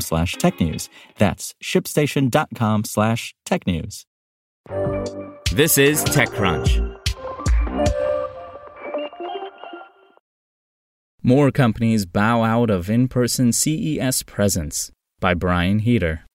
slash 0.00 0.36
technews. 0.36 0.88
That's 1.18 1.54
shipstation.com 1.62 2.84
slash 2.84 3.34
technews. 3.46 4.04
This 5.52 5.78
is 5.78 6.04
TechCrunch. 6.04 7.00
More 11.22 11.50
companies 11.50 12.04
bow 12.04 12.42
out 12.42 12.68
of 12.68 12.90
in 12.90 13.08
person 13.08 13.52
CES 13.52 14.22
presence 14.24 14.90
by 15.20 15.32
Brian 15.32 15.78
Heater. 15.78 16.26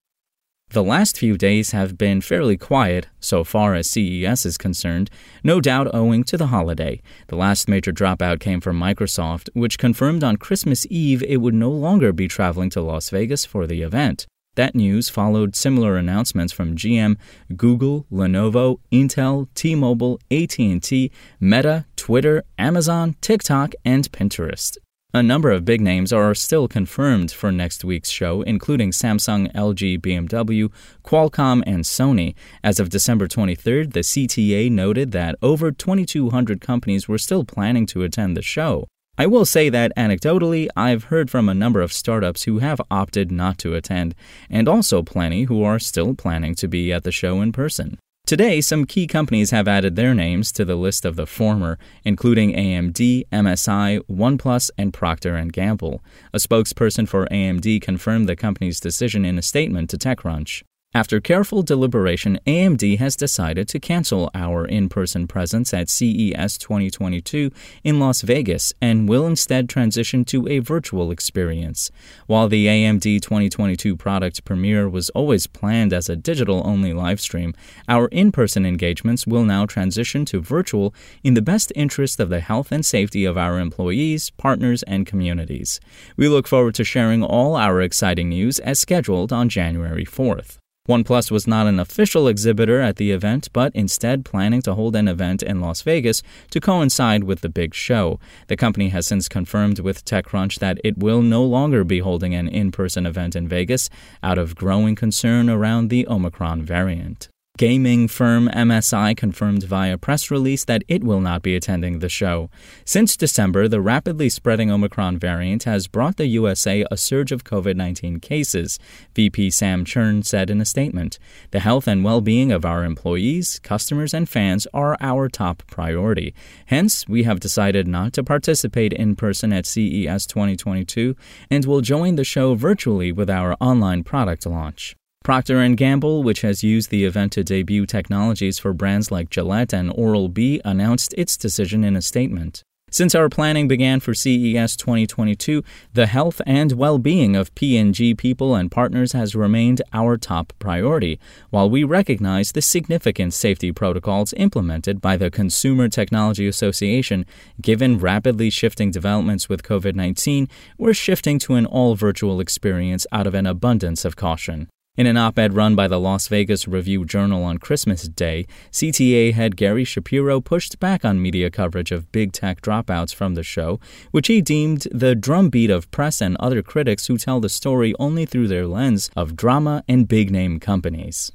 The 0.72 0.84
last 0.84 1.18
few 1.18 1.36
days 1.36 1.72
have 1.72 1.98
been 1.98 2.22
fairly 2.22 2.56
quiet 2.56 3.08
so 3.20 3.44
far 3.44 3.74
as 3.74 3.90
CES 3.90 4.46
is 4.46 4.56
concerned, 4.56 5.10
no 5.44 5.60
doubt 5.60 5.96
owing 5.96 6.24
to 6.26 6.38
the 6.38 6.48
holiday. 6.48 7.02
The 7.26 7.36
last 7.36 7.68
major 7.68 7.92
dropout 7.92 8.40
came 8.40 8.62
from 8.62 8.80
Microsoft, 8.80 9.50
which 9.54 9.80
confirmed 9.80 10.24
on 10.24 10.38
Christmas 10.38 10.86
Eve 10.92 11.24
it 11.24 11.38
would 11.38 11.56
no 11.56 11.72
longer 11.72 12.14
be 12.14 12.28
traveling 12.28 12.70
to 12.70 12.82
Las 12.82 13.10
Vegas 13.10 13.46
for 13.46 13.66
the 13.66 13.82
event. 13.82 14.28
That 14.58 14.76
news 14.76 15.10
followed 15.10 15.56
similar 15.56 15.98
announcements 15.98 16.54
from 16.54 16.76
GM, 16.76 17.18
Google, 17.58 18.06
Lenovo, 18.12 18.78
Intel, 18.92 19.48
T-Mobile, 19.56 20.20
AT&T, 20.30 21.12
Meta, 21.40 21.86
Twitter, 21.96 22.44
Amazon, 22.60 23.16
TikTok, 23.22 23.74
and 23.84 24.12
Pinterest. 24.12 24.78
A 25.12 25.24
number 25.24 25.50
of 25.50 25.66
big 25.66 25.82
names 25.82 26.14
are 26.14 26.36
still 26.36 26.68
confirmed 26.68 27.32
for 27.32 27.52
next 27.52 27.84
week's 27.84 28.12
show, 28.12 28.44
including 28.44 28.92
Samsung, 28.92 29.52
LG, 29.54 30.02
BMW, 30.02 30.72
Qualcomm, 31.04 31.64
and 31.66 31.84
Sony. 31.84 32.36
As 32.64 32.80
of 32.80 32.90
December 32.90 33.28
23rd, 33.28 33.94
the 33.94 34.02
CTA 34.02 34.70
noted 34.70 35.12
that 35.12 35.36
over 35.42 35.72
2,200 35.72 36.62
companies 36.62 37.08
were 37.08 37.18
still 37.18 37.44
planning 37.44 37.88
to 37.88 38.04
attend 38.04 38.38
the 38.38 38.44
show. 38.44 38.86
I 39.18 39.26
will 39.26 39.46
say 39.46 39.68
that 39.70 39.92
anecdotally, 39.98 40.68
I've 40.78 41.06
heard 41.06 41.32
from 41.32 41.50
a 41.50 41.56
number 41.56 41.82
of 41.82 41.92
startups 41.92 42.44
who 42.44 42.60
have 42.60 42.80
opted 42.92 43.32
not 43.32 43.58
to 43.58 43.74
attend, 43.74 44.14
and 44.48 44.68
also 44.68 45.02
plenty 45.02 45.46
who 45.46 45.64
are 45.64 45.80
still 45.80 46.14
planning 46.14 46.54
to 46.54 46.68
be 46.68 46.94
at 46.94 47.04
the 47.04 47.12
show 47.12 47.42
in 47.42 47.52
person. 47.52 47.98
Today, 48.30 48.62
some 48.62 48.86
key 48.86 49.08
companies 49.08 49.50
have 49.50 49.68
added 49.68 49.96
their 49.96 50.14
names 50.14 50.52
to 50.52 50.64
the 50.64 50.76
list 50.76 51.04
of 51.04 51.16
the 51.16 51.26
former, 51.26 51.80
including 52.04 52.52
AMD, 52.52 53.28
MSI, 53.32 54.02
OnePlus, 54.08 54.70
and 54.78 54.94
Procter 54.94 55.44
& 55.46 55.52
Gamble. 55.52 56.04
A 56.32 56.38
spokesperson 56.38 57.08
for 57.08 57.26
AMD 57.32 57.82
confirmed 57.82 58.30
the 58.30 58.36
company's 58.36 58.80
decision 58.80 59.26
in 59.26 59.40
a 59.40 59.42
statement 59.42 59.90
to 59.90 59.98
TechCrunch. 59.98 60.62
After 61.00 61.22
careful 61.22 61.64
deliberation, 61.64 62.40
AMD 62.46 62.98
has 62.98 63.16
decided 63.16 63.70
to 63.70 63.80
cancel 63.80 64.30
our 64.36 64.66
in 64.66 64.90
person 64.90 65.28
presence 65.28 65.74
at 65.74 65.88
CES 65.88 66.58
2022 66.58 67.52
in 67.86 68.02
Las 68.02 68.22
Vegas 68.22 68.74
and 68.82 69.08
will 69.08 69.26
instead 69.26 69.70
transition 69.70 70.26
to 70.26 70.46
a 70.50 70.60
virtual 70.60 71.10
experience. 71.10 71.90
While 72.28 72.50
the 72.50 72.68
AMD 72.68 73.22
2022 73.22 73.96
product 73.96 74.44
premiere 74.44 74.90
was 74.90 75.10
always 75.12 75.48
planned 75.48 75.94
as 75.94 76.10
a 76.10 76.18
digital 76.18 76.62
only 76.66 76.92
livestream, 76.92 77.56
our 77.88 78.10
in 78.10 78.34
person 78.34 78.66
engagements 78.66 79.26
will 79.26 79.46
now 79.46 79.66
transition 79.66 80.26
to 80.26 80.42
virtual 80.42 80.94
in 81.24 81.34
the 81.34 81.42
best 81.42 81.72
interest 81.78 82.20
of 82.20 82.28
the 82.28 82.42
health 82.42 82.74
and 82.74 82.86
safety 82.86 83.24
of 83.24 83.38
our 83.38 83.58
employees, 83.58 84.32
partners, 84.32 84.84
and 84.84 85.08
communities. 85.08 85.80
We 86.18 86.28
look 86.28 86.46
forward 86.46 86.76
to 86.76 86.84
sharing 86.84 87.24
all 87.24 87.56
our 87.56 87.82
exciting 87.82 88.28
news 88.28 88.60
as 88.60 88.82
scheduled 88.82 89.32
on 89.32 89.48
January 89.48 90.04
4th. 90.04 90.59
OnePlus 90.90 91.30
was 91.30 91.46
not 91.46 91.68
an 91.68 91.80
official 91.80 92.28
exhibitor 92.28 92.82
at 92.82 92.96
the 92.96 93.12
event, 93.12 93.48
but 93.54 93.72
instead 93.76 94.26
planning 94.26 94.60
to 94.64 94.74
hold 94.74 94.96
an 94.96 95.08
event 95.08 95.44
in 95.44 95.62
Las 95.62 95.84
Vegas 95.84 96.24
to 96.50 96.60
coincide 96.60 97.26
with 97.26 97.42
the 97.42 97.48
big 97.48 97.76
show. 97.76 98.20
The 98.48 98.58
company 98.58 98.90
has 98.90 99.06
since 99.06 99.30
confirmed 99.30 99.80
with 99.80 100.04
TechCrunch 100.04 100.58
that 100.58 100.82
it 100.84 100.98
will 100.98 101.22
no 101.22 101.44
longer 101.44 101.84
be 101.84 102.00
holding 102.00 102.34
an 102.34 102.48
in 102.48 102.72
person 102.72 103.06
event 103.06 103.36
in 103.36 103.48
Vegas 103.48 103.92
out 104.24 104.40
of 104.40 104.56
growing 104.56 104.96
concern 104.96 105.48
around 105.48 105.90
the 105.90 106.08
Omicron 106.08 106.64
variant. 106.64 107.30
Gaming 107.60 108.08
firm 108.08 108.48
MSI 108.48 109.18
confirmed 109.18 109.64
via 109.64 109.98
press 109.98 110.32
release 110.32 110.64
that 110.64 110.82
it 110.88 111.04
will 111.04 111.20
not 111.20 111.42
be 111.42 111.58
attending 111.58 112.00
the 112.00 112.08
show. 112.08 112.50
Since 112.86 113.18
December, 113.18 113.68
the 113.68 113.82
rapidly 113.82 114.30
spreading 114.30 114.72
Omicron 114.72 115.18
variant 115.20 115.66
has 115.66 115.90
brought 115.90 116.16
the 116.16 116.28
USA 116.28 116.86
a 116.90 116.96
surge 116.96 117.34
of 117.34 117.44
COVID 117.44 117.76
19 117.76 118.22
cases, 118.22 118.80
VP 119.14 119.50
Sam 119.50 119.84
Chern 119.84 120.24
said 120.24 120.50
in 120.50 120.62
a 120.62 120.66
statement. 120.66 121.20
The 121.52 121.60
health 121.60 121.86
and 121.86 122.02
well 122.02 122.22
being 122.22 122.54
of 122.54 122.64
our 122.64 122.86
employees, 122.86 123.60
customers, 123.60 124.14
and 124.14 124.30
fans 124.30 124.66
are 124.74 124.96
our 125.02 125.28
top 125.28 125.64
priority. 125.68 126.34
Hence, 126.68 127.10
we 127.10 127.24
have 127.24 127.42
decided 127.42 127.90
not 127.90 128.14
to 128.14 128.24
participate 128.24 128.94
in 128.94 129.18
person 129.18 129.52
at 129.52 129.66
CES 129.66 130.26
2022 130.28 131.14
and 131.52 131.66
will 131.66 131.82
join 131.82 132.16
the 132.16 132.24
show 132.24 132.56
virtually 132.56 133.12
with 133.12 133.30
our 133.30 133.58
online 133.60 134.06
product 134.06 134.46
launch. 134.46 134.96
Procter 135.30 135.70
& 135.70 135.76
Gamble, 135.76 136.24
which 136.24 136.42
has 136.42 136.64
used 136.64 136.90
the 136.90 137.06
event 137.06 137.34
to 137.34 137.44
debut 137.44 137.86
technologies 137.86 138.58
for 138.58 138.74
brands 138.74 139.12
like 139.12 139.30
Gillette 139.30 139.74
and 139.74 139.94
Oral-B, 139.94 140.60
announced 140.66 141.14
its 141.20 141.38
decision 141.38 141.84
in 141.84 141.96
a 141.96 142.02
statement. 142.02 142.64
Since 142.90 143.14
our 143.14 143.30
planning 143.30 143.68
began 143.68 144.00
for 144.00 144.16
CES 144.16 144.76
2022, 144.76 145.64
the 145.94 146.08
health 146.08 146.42
and 146.48 146.72
well-being 146.72 147.36
of 147.36 147.54
P&G 147.54 148.16
people 148.16 148.56
and 148.56 148.72
partners 148.72 149.12
has 149.12 149.36
remained 149.36 149.84
our 149.94 150.18
top 150.18 150.52
priority, 150.58 151.20
while 151.52 151.70
we 151.70 151.84
recognize 151.84 152.52
the 152.52 152.64
significant 152.64 153.36
safety 153.36 153.72
protocols 153.72 154.34
implemented 154.34 155.00
by 155.00 155.16
the 155.16 155.30
Consumer 155.30 155.90
Technology 155.90 156.48
Association. 156.48 157.24
Given 157.62 158.00
rapidly 158.00 158.50
shifting 158.50 158.90
developments 158.90 159.48
with 159.48 159.62
COVID-19, 159.62 160.50
we're 160.80 160.96
shifting 160.96 161.38
to 161.38 161.54
an 161.54 161.68
all-virtual 161.68 162.40
experience 162.40 163.06
out 163.12 163.28
of 163.28 163.36
an 163.36 163.46
abundance 163.46 164.04
of 164.04 164.16
caution. 164.16 164.70
In 164.98 165.08
an 165.08 165.16
op 165.16 165.40
ed 165.40 165.54
run 165.54 165.76
by 165.76 165.88
the 165.88 166.00
Las 166.00 166.28
Vegas 166.28 166.68
Review 166.68 167.06
Journal 167.06 167.44
on 167.44 167.58
Christmas 167.58 168.04
Day, 168.10 168.46
CTA 168.72 169.34
head 169.34 169.56
Gary 169.56 169.86
Shapiro 169.86 170.42
pushed 170.42 170.78
back 170.80 171.06
on 171.06 171.22
media 171.22 171.50
coverage 171.50 171.94
of 171.94 172.12
big 172.12 172.34
tech 172.34 172.62
dropouts 172.62 173.16
from 173.16 173.36
the 173.36 173.44
show, 173.44 173.80
which 174.12 174.28
he 174.28 174.42
deemed 174.42 174.88
the 174.92 175.16
drumbeat 175.16 175.70
of 175.70 175.90
press 175.92 176.20
and 176.20 176.36
other 176.38 176.62
critics 176.62 177.08
who 177.08 177.18
tell 177.18 177.40
the 177.40 177.48
story 177.48 177.94
only 177.98 178.26
through 178.26 178.50
their 178.50 178.68
lens 178.68 179.10
of 179.16 179.38
drama 179.38 179.84
and 179.88 180.10
big 180.10 180.32
name 180.32 180.60
companies. 180.60 181.32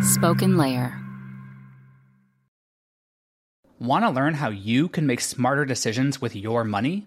Spoken 0.00 0.56
Layer. 0.56 0.98
Want 3.78 4.06
to 4.06 4.10
learn 4.10 4.32
how 4.32 4.48
you 4.48 4.88
can 4.88 5.06
make 5.06 5.20
smarter 5.20 5.66
decisions 5.66 6.22
with 6.22 6.34
your 6.34 6.64
money? 6.64 7.06